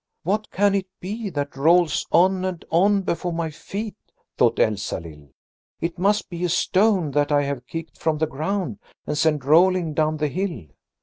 [0.23, 3.95] "What can it be that rolls on and on before my feet?"
[4.35, 5.29] thought Elsalill.
[5.79, 9.93] "It must be a stone that I have kicked from the ground and sent rolling
[9.93, 10.65] down the hill."